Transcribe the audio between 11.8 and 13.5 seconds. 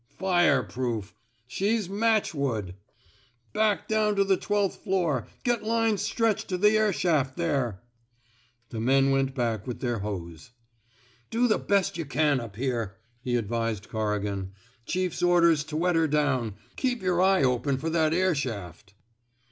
yuh can up here," he ad